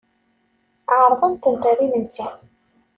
[0.99, 2.27] Ɛerḍen-tent ɣer imensi.